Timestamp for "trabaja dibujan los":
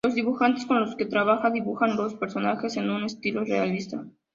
1.05-2.15